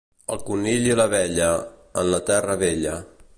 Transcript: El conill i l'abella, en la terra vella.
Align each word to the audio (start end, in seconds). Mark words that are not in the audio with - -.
El 0.35 0.39
conill 0.45 0.87
i 0.87 0.95
l'abella, 0.99 1.51
en 2.05 2.11
la 2.15 2.21
terra 2.31 2.57
vella. 2.65 2.97